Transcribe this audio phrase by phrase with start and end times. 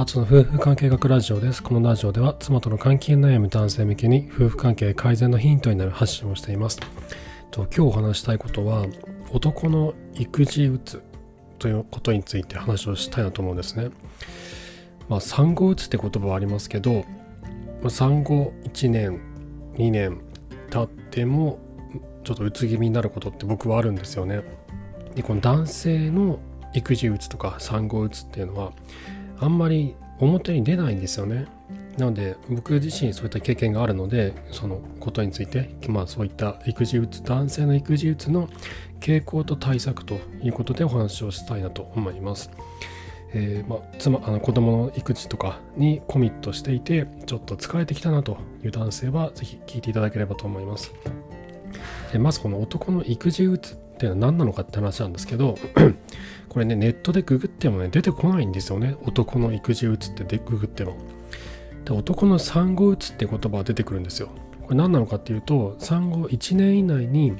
[0.00, 1.62] 初の夫婦関係学ラジオです。
[1.62, 6.80] このラジオでは妻との関係悩む男性向けに夫婦関係改善のヒントになる発信をしています。
[7.50, 8.86] と今日お話したいことは
[9.30, 11.02] 男の育児うつ
[11.58, 13.90] ということについて話をしたいなと思うんですね。
[15.10, 17.04] まあ、産後うつって言葉はありますけど、
[17.90, 19.20] 産後1年、
[19.74, 20.22] 2年
[20.70, 21.58] 経っても
[22.24, 24.40] ちょっとうつ気味になることって僕はあるんですよね。
[25.14, 26.38] でこの男性の
[26.72, 28.72] 育児うつとか産後うつっていうのは
[29.40, 31.46] あんまり表に出ないんですよね。
[31.98, 38.48] なので僕自身そういった経験があるのでそのことについてまあそういった育児うつ男性の育児うつの
[39.00, 42.50] 傾向と対策ということでお話をしたいなと思います。
[43.32, 50.92] えー、まあ、妻あの子供の育児とかにコミットしていてちょっと疲れてきたなという男性は是非聞いていただければと思います。
[52.12, 55.56] でまずこの男の育児うつっていうのは何なのかって話なんですけど
[56.48, 58.96] これねネットでググってもね出てこないんですよね。
[59.02, 60.96] 男の育児うつってでググっても。
[61.84, 64.30] で男の産後うつって言葉が出てくるんですよ。
[64.62, 67.34] これ何なのかっていうと産後1年以内に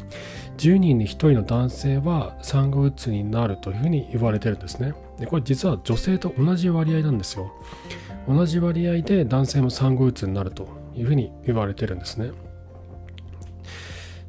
[0.59, 4.95] 10人に1人の男性は産後うつになるというふうに言われてるんですね。
[5.19, 7.51] でこれ実は女性と同じ割合なんですよ。
[8.29, 12.31] 同じ割合で男性も産後うつになるというふうに言われてるんですね。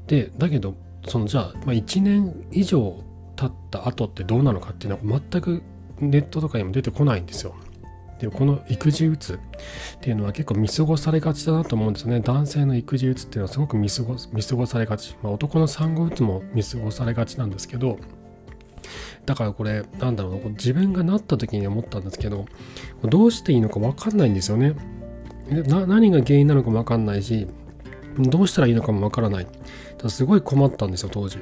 [0.07, 0.75] でだけど
[1.07, 3.03] そのじゃあ、まあ、1年以上
[3.35, 5.63] 経った後ってどうなのかっていうのは全く
[5.99, 7.55] ネットとかにも出てこないんですよ。
[8.19, 12.19] でこの育児うつっていうのは結構見過ごされがちだなと思うんですよね。
[12.19, 15.15] 男性の育児うつっていうのはすごく見過ご見過ごされがち。
[15.23, 17.97] まあ、男の産後うつも見過ごされがちなんですけど、
[19.25, 22.45] だからこれ、なんだろう、自分がなった時に思ったんですけど、
[23.03, 24.75] どうしていいのか分かんないんですよね。
[25.49, 27.47] 何が原因なのかも分かんないし、
[28.17, 29.47] どうしたらいいのかも分からない。
[30.09, 31.37] すごい困ったんですよ、当時。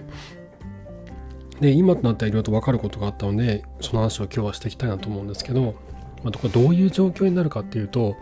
[1.60, 5.76] で、今となってはいろいろと分かることがあったので、その話を今日はしていきたいなと思うんですけど、
[6.24, 8.16] まあ、これどういう状況になるかっていうと、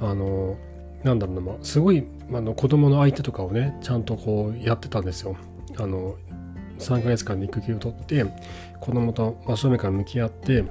[0.00, 0.56] あの、
[1.02, 5.36] なんだろうな、まあ、すごい、あの子供の相手とかをね、ちゃんとこうやってたんですよ。
[5.76, 6.16] あの、
[6.78, 8.24] 3ヶ月間で育休を取って、
[8.80, 10.64] 子供と真正面から向き合って、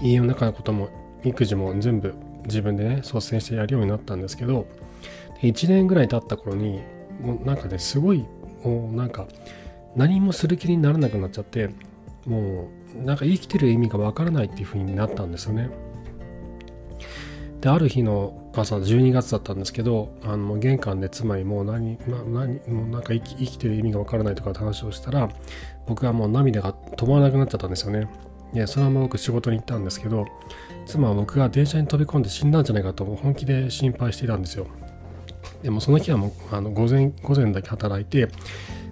[0.00, 0.88] 家の中のことも
[1.24, 4.66] 育児も全部自分でね、率先してやるようになったんですけど、
[5.42, 6.80] 1年ぐらい経った頃に、
[7.22, 8.26] もうなんかね、すごい、
[8.64, 9.26] もうなんか、
[9.96, 11.70] 何もする気にならなくなっちゃって
[12.26, 15.70] もうなんか生きてる意味がわからないっていう風になったんですよね。
[17.60, 25.28] である日の朝12月だったんですけどあの玄関で妻にもう何、ま、何もうなんか生き生きてる意味がわからないとかって話をしたら
[25.86, 28.08] 僕はもう涙が止まらなくなっちゃったんですよね。
[28.52, 30.26] でそのまま僕仕事に行ったんですけど
[30.86, 34.66] 妻は僕が電車に飛び込んで死んだんじゃないかと本気で心配していたんですよ。
[35.62, 38.28] でもその日はもうあの午前午前だけ働いて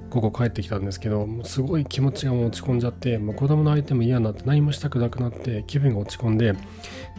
[0.09, 6.55] 午後帰ってきたんですけどもうすごい気持ちが落ち込んじゃってもう子供の相手も嫌になって何もしたくなくなって気分が落ち込んで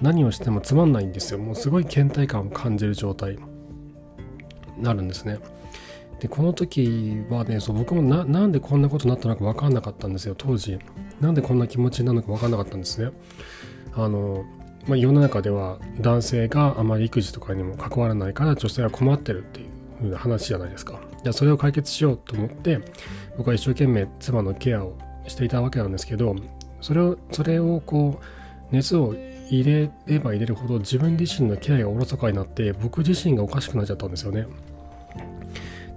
[0.01, 1.39] 何をしてもつまんないんですよ。
[1.39, 3.38] もうすごい倦怠感を感じる状態。
[4.78, 5.39] になるんですね。
[6.19, 10.35] でこの時はねそう僕もななんでこんなことになったのか分かんなかったんですよ。
[10.38, 10.79] 当時。
[11.19, 13.12] なんでこんな気持ちになるのか分かんなかったんですね。
[13.94, 14.45] あの
[14.88, 19.66] まあ、世の中では男性があまり育児とかにも関わらないから女性は困ってるってい
[20.09, 21.00] う話じゃないですか。
[21.24, 22.81] じゃあそれを解決しようと思って
[23.38, 24.97] 僕は一生懸命妻のケアを
[25.28, 26.36] していたわけなんですけど
[26.81, 29.14] それをそれをこう熱を
[29.50, 34.48] 入れれば入れるほど自分自身のケアがおろそかになって僕自身がおかしくなっちゃったんですよね。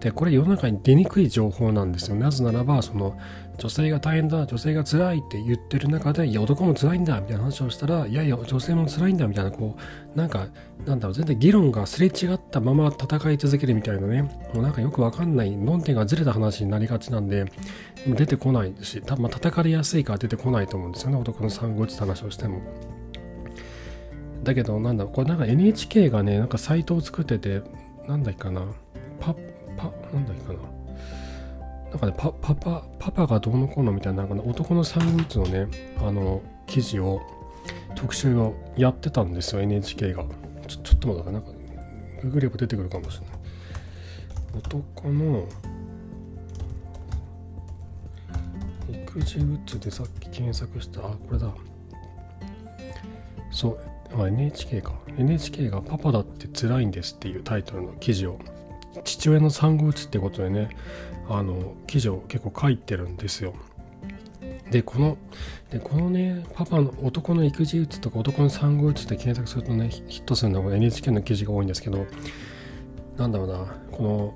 [0.00, 3.16] でこれ世の中に出にくい情報なんですよなぜならばその
[3.56, 9.76] 女性が大変だ女性が辛いって言ってる中でいや男も辛いんだみたいな話をしたらいやいや女性も辛いんだみたいなこ
[10.14, 10.48] うなんか
[10.84, 14.22] なんだろう全然議論がすれ違ったまま戦い続けるみたいなね。
[14.22, 17.46] もうなんかよくわかんない論点がずれた話になりがちなんで
[18.06, 22.60] 出てこないし多分叩かれやすいから出てこないと思うんですよね男の産後って話をしても。
[24.42, 27.62] だけどなんだこれなんか NHK がねなんかサイトを作ってて
[28.06, 28.66] なんだっけかな。
[29.20, 29.34] パ
[29.76, 30.73] パなんだっけかな。
[31.94, 32.54] なんかねパパ
[32.98, 37.22] パパがどうのこうのみたいななんか、ね、男の産後うつのねあの記事を
[37.94, 40.24] 特集をやってたんですよ NHK が。
[40.66, 41.50] ちょちょっと待ってなんか
[42.22, 43.36] ググれば出てくるかもしれない。
[44.58, 45.46] 男の
[48.88, 51.54] 育児うつでさっき検索したあこれだ。
[53.52, 53.78] そ
[54.16, 54.94] うあ NHK か。
[55.16, 58.40] NHK が「パパだって辛いんです」っていうタイトルの記事を
[59.02, 60.70] 父親の産後うつってことでね
[61.28, 63.54] あの記事を結構書いてるんですよ。
[64.70, 65.16] でこの
[65.70, 72.06] でこのねパパの男の育児うつとか男の産後うつって検索するとねヒットするのが NHK の記事が多いんですけど
[73.16, 74.34] なんだろうなこの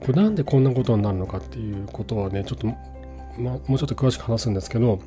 [0.00, 2.66] これなんでこんなことになるのかっていうことはねちょっと、
[3.38, 5.00] ま、もうちょっと詳しく話すんですけど、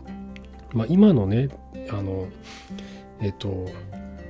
[0.74, 1.50] まあ、今のね
[1.90, 2.28] あの
[3.22, 3.70] えっと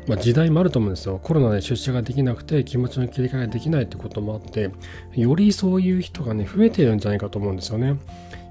[0.07, 1.19] まあ、時代もあると思うんですよ。
[1.21, 4.71] コロナで出社ができなくて気持ちの切り替えができないってこともあって
[5.13, 7.97] よりそういう人がね増えてるんじゃないかと思うんですよね。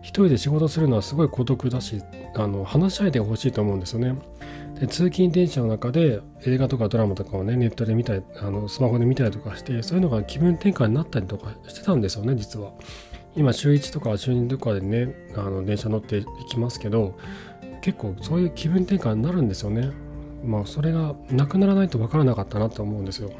[0.02, 2.02] 一人で仕事するのはすごい孤独だし
[2.34, 4.14] あの話し相手が欲しいと思うんですよね。
[4.80, 12.72] で通勤電車の中で映画とかドラマとかをねネットで見たりあのスマホで見たりとかしてそういうのが気分転換になったりとかしてたんですよね実は。
[13.36, 17.16] 今週1とか週2とかでねあの電車乗っていきますけど
[17.82, 19.90] 結構そういう気分転換になるんですよね。
[20.44, 23.30] まあそれがなくならないと分からなかったなと思うんですよ。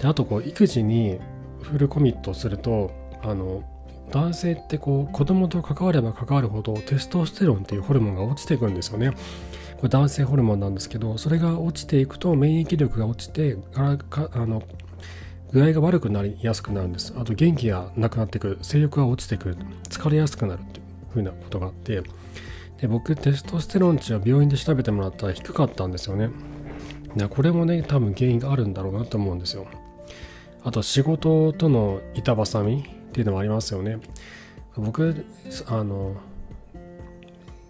[0.00, 1.18] であとこう育児に
[1.62, 2.90] フルコミットすると
[3.22, 3.62] あの
[4.10, 9.10] 男性ってこう子供と関われば関わるほどテストステロンっていうホルモンが落ちていくんですよね。
[9.76, 13.96] これ男性ホルモンなんですけどそれが落ちていくと免疫力が落ちてあ
[14.46, 14.62] の
[15.52, 17.14] 具合が悪くなりやすくなるんです。
[17.16, 19.56] あと元気がなくなってくる性欲が落ちてくる
[19.88, 22.02] 疲れやすくなるっていうふうなことがあって
[22.80, 26.30] で僕テストステロン値は病院で調べてもらったら低かったんですよね。
[27.16, 29.66] でこれもね多分原因があるんだろうなと思うんですよ。
[30.64, 33.98] あと仕事との板挟みっていうのもありますよね。
[34.76, 35.24] 僕
[35.66, 36.16] あの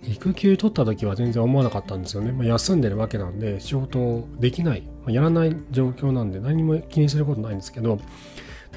[0.06, 7.98] 育休取った時は全然思わなかったんですよね、まあ、休んでるわけなんで仕事できない、まあ、やらない状況なんで何も気にすることないんですけど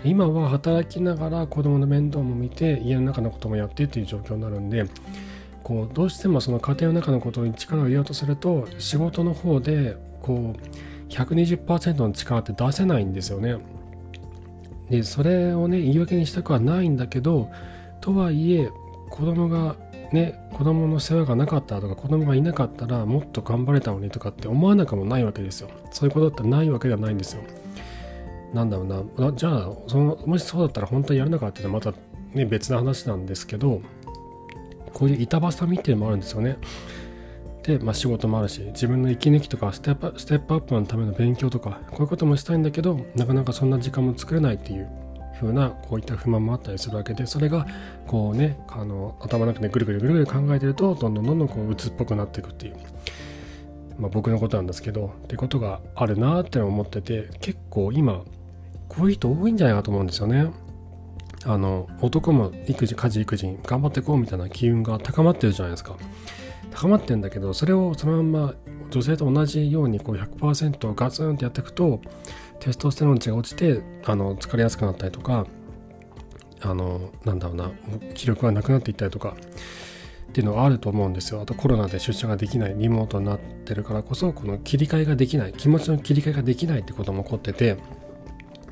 [0.04, 4.86] 今は働きながら子供の面倒も見て家の中のこともやってっていう状況になるんで
[5.68, 13.58] こうどうしてもその家庭の中のことに力を入れようとすると仕事の方でこう120%の力って出せないんですよね。
[14.90, 17.50] でそれをね言い訳にしたくはないんだけど
[18.00, 18.70] とはいえ
[19.10, 19.76] 子供が
[20.14, 25.70] ね子供の世話がなかったとか子供がいなかったらもっと頑張れたのにとかって思わなくもないわけですよ。
[25.92, 27.42] そういうことってないわけではないんですよ。
[28.54, 29.34] なんだろうな。
[29.34, 31.94] じゃあそのもしそうだったら本当にやるのかっていうのはまた
[32.34, 33.82] ね別な話なんですけど
[34.98, 36.58] こういう板挟みっていうのもあるんですよね
[37.62, 44.90] で、まあ、仕事もあるし自分の息抜きとかステップステップアップのための勉強とかこういうこともしたいんだけどなかなかそんな時間も作れないっていう
[45.40, 47.68] 風なこういった不満もあったりするわけでそれが
[48.08, 52.78] こうねあの頭の中でぐるぐるぐるぐる考えてるとどんどんどんどんこう鬱っぽくなっていくっていう、
[54.00, 58.24] まあ、僕のことなんですけどってことがあるなって思ってて結構今
[58.90, 60.52] こういう人多いんじゃないかと思うんですよね。
[61.48, 65.96] あの男も育児家事育児に頑張っていこうみたいな機運が高まってるじゃないですか。
[66.72, 68.54] 高まってるんだけどそれをそのまま
[68.92, 72.02] 女性と同じようにこう100%ガツンってやっていくと
[72.60, 75.48] テストステロン値が落ちてあの疲れやすくなったりとか
[76.62, 77.72] あのなんだろうな
[78.14, 79.36] 気力がなくなっていったりとか
[80.30, 81.42] っていうのがあると思うんですよ。
[81.42, 87.78] あとコロナで出社ができないリモートになってるからこそこの切り替えができない気持ちの切り替えができないってことも起こってて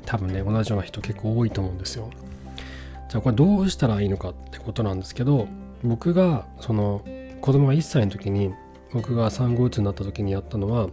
[0.04, 2.10] 多分ね同じような人結構多いと思うんですよ。
[3.08, 5.48] じゃあこれどうしたらいいのかってことなんですけど
[5.82, 7.02] 僕がその
[7.40, 8.52] 子供が1歳の時に
[8.92, 10.88] 僕が産後うつになった時にやったのは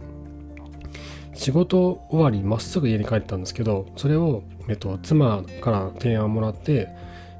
[1.34, 6.88] 仕事終わりまっすぐ家に帰ったんですけどそれを、えっと、妻から提案をもらって、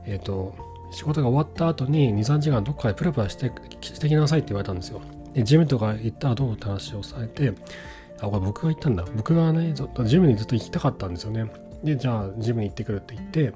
[0.05, 0.57] えっと、
[0.91, 5.01] 仕事が終わった後に23時間どっかでプラプラしてしてきなさいって言われたんですよ。
[5.33, 7.53] でジムとか行ったらどうって話をされて
[8.21, 9.05] あこれ僕が行ったんだ。
[9.17, 11.51] 僕がねずっとジムにずっと行きたかったんですよね。
[11.83, 13.53] でじゃあジムに行ってくるって言って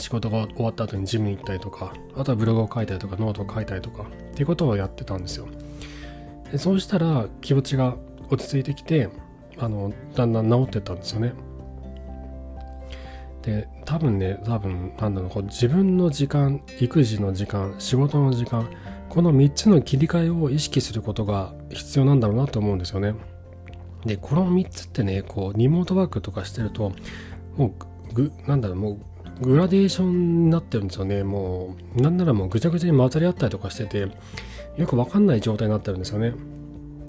[0.00, 5.46] 仕事が終わった後にジムに行ったりとかあとはブログを書いたりとかノートを書いたりとかっていうことをやってたんですよ
[6.50, 7.96] でそうしたら気持ちが
[8.30, 9.08] 落ち着いてきて
[9.58, 11.34] あのだんだん治ってったんですよね。
[13.42, 18.68] で多分ね多分なんだろうこう自分の時間育児の時間仕事の時間
[19.08, 23.14] この3つの切り替えを意識することが必要なんだろうなと思うんですよね。
[24.04, 26.92] でこの3つってねこうリモートワークとかしてると
[27.56, 27.74] も
[28.10, 28.98] うぐなんだろうもう
[29.40, 34.08] グラデーションになってるんですよねもうなんならもうぐちゃぐちゃに混ざり合ったりとかしてて
[34.76, 36.34] よくわかんない状態になってるんですよね。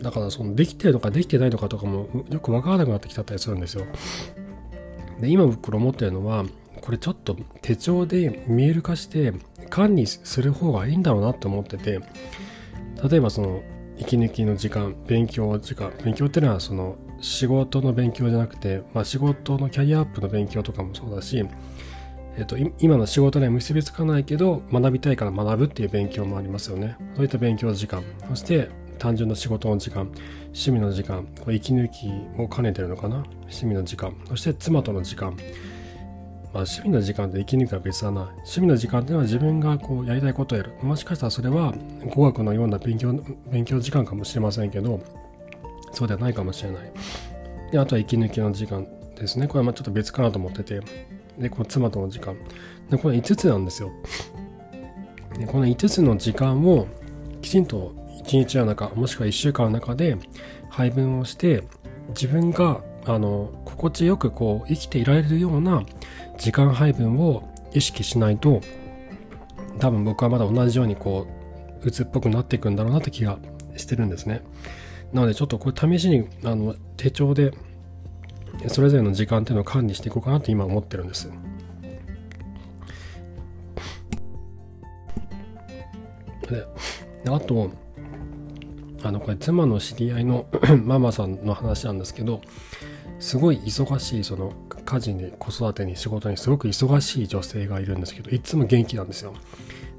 [0.01, 3.85] だからそのできてるのかできてないのかとかもよくわからなくなってきちゃったりするんですよ。
[5.19, 6.45] で今僕思ってるのは
[6.81, 9.33] これちょっと手帳で見える化して
[9.69, 11.99] 管理する方がいいんだろうなって思ってて
[13.07, 13.61] 例えばその
[13.99, 21.45] 息抜きの時間勉強時間勉強っていうのはその仕事の勉強じゃなくて、まあ、仕事のキャリアアップの勉強とかもそうだし、
[22.37, 28.69] えっと、今の仕事には結びつかないけど学びたいから学ぶっていう勉強もありますよねそういった勉強時間そして
[28.99, 30.03] 単純な仕事の時間
[30.45, 32.07] 趣味の時間これ息抜き
[32.37, 35.35] も兼ねてるのかな趣味の時間そして妻との時間
[36.53, 38.23] まあ、趣味の時間と息抜きは別だな。
[38.23, 40.73] 趣味の時間っていうのは自分がこうやりたいことをやる。
[40.81, 41.73] もしかしたらそれは
[42.13, 43.13] 語学のような勉強、
[43.49, 44.99] 勉強時間かもしれませんけど、
[45.93, 46.91] そうではないかもしれない。
[47.71, 48.85] で、あとは息抜きの時間
[49.15, 49.47] ですね。
[49.47, 50.81] これはまあちょっと別かなと思ってて。
[51.37, 52.35] で、この妻との時間。
[52.89, 53.91] で、これ5つなんですよ。
[55.37, 56.87] で、この5つの時間を
[57.41, 60.17] きちんと1日の中もしくは1週間の中で
[60.69, 61.63] 配分をして
[62.09, 65.83] 自分があの心地よくこう生きていられるような
[66.37, 68.61] 時間配分を意識しないと
[69.79, 71.27] 多分僕はまだ同じようにこ
[71.83, 73.39] う鬱っぽくなっていくんだろうなって気が
[73.75, 74.43] してるんですね
[75.13, 77.53] なのでちょっとこれ試しにあの手帳で
[78.67, 81.31] それぞれの時間っていうのを管理していこうかなって今思ってるんです。
[87.23, 87.71] であと
[89.03, 90.45] あのこれ妻の知り合いの
[90.83, 92.41] ママさんの話なんですけど
[93.19, 94.53] すごい忙しいその
[94.83, 99.33] 家事に子育てに仕事にすごく忙しい女性がいるんですけどいつも元気なんですよ。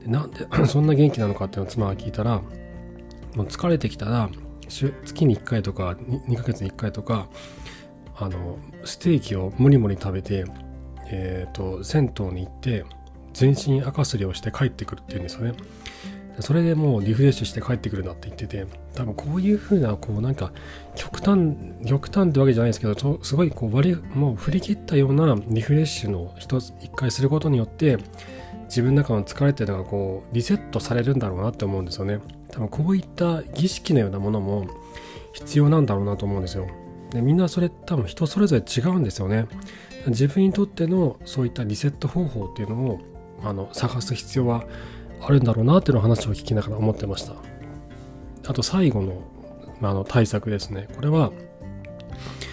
[0.04, 2.42] でなんで そんな元気なのかっていうのを妻が聞いたら
[3.34, 4.28] もう疲れてきたら
[4.68, 5.96] 月に1回とか
[6.28, 7.28] 2, ヶ月に1回とか
[8.16, 10.44] あのステーキをもりもり食べて、
[11.10, 12.84] えーと銭湯に行って
[13.32, 15.54] 全身赤すりをして帰ってくるっていうんですよね。
[16.40, 20.52] それでもうリフレッシュして帰ってくるなって言ってて多分こういう風なこうなんか
[20.94, 21.54] 極端
[21.86, 27.98] 極端ってわけじゃないですけどすごいこう割りもう振り切ったようなリフレッシュの一つ一回することによって
[28.64, 32.20] 自分の中の疲れっていうのがこうリセットされるんだろうなって思うんですよね。
[32.50, 34.66] 多分こういった儀式のようなものも
[35.34, 36.66] 必要なんだろうなと思うんですよ。
[37.12, 39.46] でみんなそれ多分人それぞれ違うんですよね。
[40.06, 43.00] 自分にとってのそういったリセット方法っていうのを
[43.42, 44.64] あの探す必要は
[45.20, 47.34] あるんだろうなっていうの話を聞きながら思ってました。
[48.48, 49.22] あと最後の,、
[49.80, 50.88] まあ、の対策ですね。
[50.96, 51.32] これは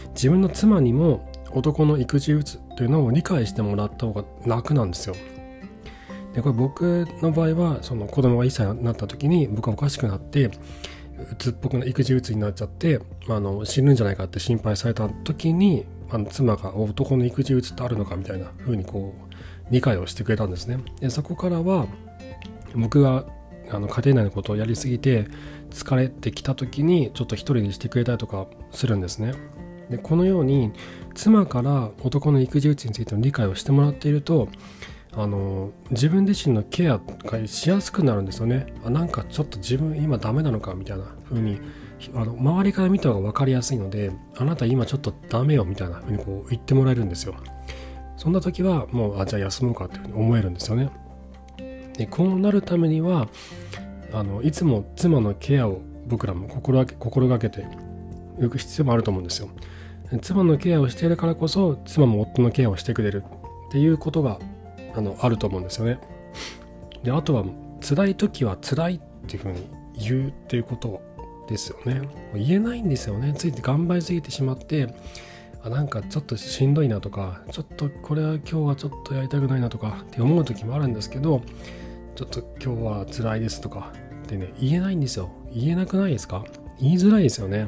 [0.10, 5.16] 自分の妻にも男の育児うつというのを理解してもらった方が楽なんですよ。
[6.34, 10.52] でこれ僕の場合はその子供が1歳になった時に僕はおかしくなって
[11.32, 19.34] うつっぽくな育児うつになっちゃって、あ、の死ぬんじゃないかって心配された時にあの妻が男の育児うつってあるのかみたいな風にこう
[19.72, 21.88] 理解をしてくれたんですねでそこからは
[22.76, 23.26] 僕が
[23.72, 25.28] あの家庭内のことをやりすぎて
[25.70, 29.34] 疲れてきた時にちょっと一人にしてくれたりとかするんですね。
[29.92, 30.72] でこのように
[31.16, 34.48] 妻から男の育児うちについての理解をしてもらっていると
[35.22, 38.68] あの自分自身のケアがしやすくなるんですよね。
[38.86, 41.60] あなんかちょっと自分今ダメなのかみたいな風に
[42.16, 47.36] あの周りから見た方が分かりやすいのであなた今ちょっとダメよみたいな風にこう言ってもらえるんですよ。
[48.16, 50.90] そんな時はもうあじゃあ休もうかっていうふうに思えるんですよね。
[51.98, 53.28] でこうなるためには
[54.14, 57.66] あのいつも妻のケアを僕らも心がけ心がけて
[58.42, 59.50] いく必要もあると思うんですよ。
[60.22, 63.24] 妻のケアをしているからこそ妻も夫のケアをしてくれる
[63.68, 64.40] っていうことが
[64.96, 66.00] あのあると思うんですよね。
[67.04, 67.46] であとは
[67.82, 69.68] 辛い時は辛いっていうふうに
[69.98, 71.02] 言うっていうこと
[71.48, 72.02] ですよね。
[72.36, 73.34] 言えないんですよね。
[73.34, 74.94] ついて頑張りすぎてしまって
[75.64, 81.42] あなんかちょっとしんどいなとかちょっとこれは今日はちょっとやりたくないなとかって思う時もあるんですけど
[82.16, 83.92] ちょっと今日は辛いですとか
[84.24, 85.32] ってね、言えないんですよ。
[85.52, 86.46] 言えなくないですか？
[86.80, 87.68] 言いづらいですよね。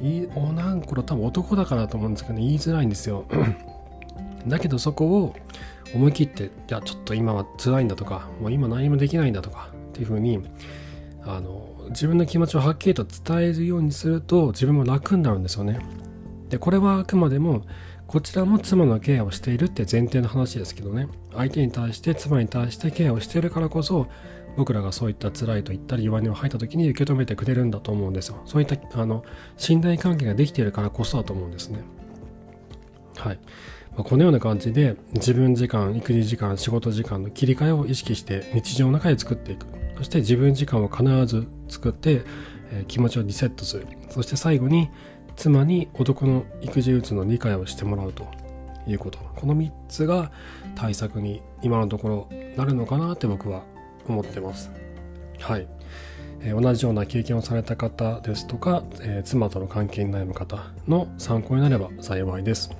[0.00, 3.24] いおなんこれ多分男だからと思うんですけど、ね、言いづらいんですよ。
[4.46, 5.34] だけどそこを
[5.94, 10.40] 思い切って、いや、ちょっと今は辛いんだとか、もう今何もできないんだとかっていうふうに、
[11.22, 15.78] あの、自分の気持ちをはっきりと伝えるようにすると自分も楽になるんですよね。
[16.50, 17.62] で、これはあくまでも
[18.06, 21.08] こちらも妻のケアをしているって前提の話ですけどね。
[21.34, 24.08] 相手に対して妻に対してケアをしているからこそ
[24.56, 28.40] 僕らがそういった辛いと言ったり弱音を吐いた時に受け止めてくれるんだと思うんですよ。
[28.46, 29.24] そういったあの
[29.58, 31.80] 信頼関係ができているからこそだと思うんですね。
[33.18, 33.38] はい、
[33.98, 39.66] ま、このような感じで自分時間育児時間仕事時間の切り替えを意識して日常の中で作っていく。
[39.98, 42.22] そして自分時間を必ず作って、
[42.70, 43.86] え、気持ちをリセットする。
[44.10, 44.88] そして最後に
[45.36, 48.26] 妻に男の育児うつの理解をしてもらうと。
[48.90, 49.18] いうこと。
[49.36, 50.32] この3つが
[50.74, 53.62] 対策に今のところなるのかなって僕は
[54.06, 54.70] 思ってます。
[55.40, 55.68] はい、
[56.40, 62.70] えー、同じような経験をされた方ですとか、え、妻との関係に悩む方の参考になれば幸いです。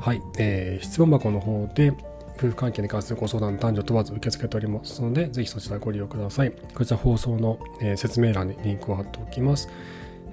[0.00, 1.92] はい、えー、質問箱の方で
[2.36, 6.52] 夫婦関係に関するご相談男女問わず受け付けておりますので、ぜひそちらご利用ください。
[6.52, 9.68] こちら放送の、えー、説明欄にリンクを貼っておきます。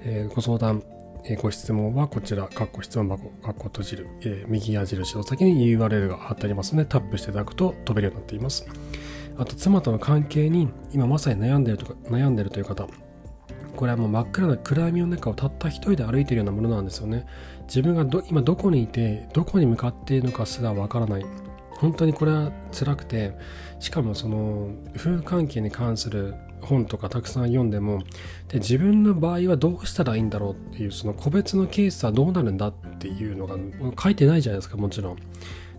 [0.02, 0.84] えー、ご相談、
[1.24, 8.66] えー、ご質問はこちら、カッコ質問箱、カッコ閉じる、え、右矢印の先に URL が貼ってありますので、タップしていただくと飛べるようになっています。
[9.36, 12.86] あと、妻との関係に今まさに悩んでいるとか、悩んでいるという方、
[13.76, 17.26] これはもう真っ暗な暗闇の中をたった一人で歩いているようなものなんですよね。
[17.68, 21.26] 自分がど今どこにいて、どこに向かっているのかすらわからない。
[21.78, 23.36] 本当にこれは辛くて、
[23.78, 28.02] しかもその夫婦関係に関する本とかたくさん読んでも
[28.48, 33.56] で自分の場合はどうしたらいいんだろうっていうその個別のケースはどうなるんだっていうのが
[34.02, 35.16] 書いてないじゃないですかもちろん。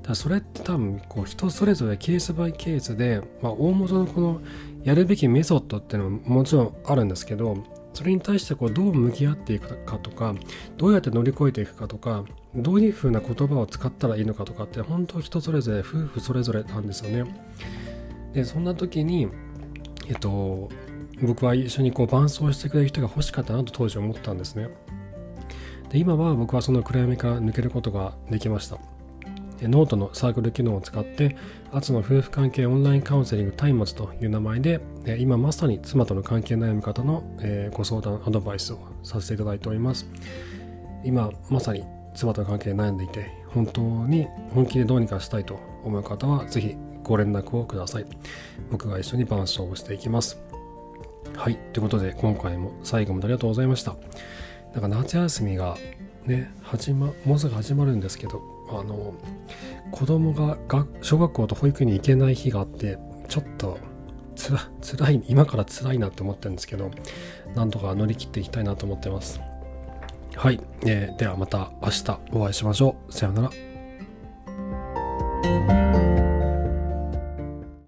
[0.03, 4.41] だそれって多分こう人それぞれケースバイケースで、まあ、大元のこの
[4.83, 7.57] やるべきメソッドっていうのももちろんあるんですけど
[7.97, 10.35] それに対してこうどう向き合っていくかとか
[10.77, 17.33] どうやって乗り越えていくかとかどういうふうな言葉を使ったらいいのかとかって本当人それぞれ夫婦それぞれなんですよね。
[18.33, 19.29] でそんな時に
[20.07, 20.69] えっと
[21.23, 24.69] 僕は一緒にこう伴走してくれる人が欲しかったなと当時思ったんですね。
[25.89, 28.77] で今は僕はその暗闇から抜けることができました。
[29.61, 31.35] ノートのサークル機能を使って、
[31.71, 34.81] アツの夫婦関係オンラインカウンセリング松明という名前で、
[35.19, 37.23] 今まさに妻との関係悩む方の
[37.73, 40.07] ご相談、アドバイスをさせていただいております。
[41.03, 41.83] 今まさに
[42.15, 48.05] 妻との関係悩んでいて、本当に本気でどうにかしたいと思う方は、ぜひご連絡をください。
[48.69, 50.39] 僕が一緒に伴走をしていきます。
[51.35, 51.55] はい。
[51.73, 53.95] ということで、今回も最後までありがとうございました。
[54.73, 55.77] なんか夏休みが
[56.25, 59.13] ね、始ま、もうすぐ始まるんですけど、あの
[59.91, 62.97] 子供がが小学校と保育園に行けない日があって
[63.27, 63.77] ちょっと
[64.35, 66.91] つら辛い今から辛いなって思ってるんですけど
[67.55, 69.41] なんとか乗り切っていきたいなと思ってます。
[70.35, 73.13] はい、えー、ではまた明日お会いしましょう。
[73.13, 75.76] さようなら。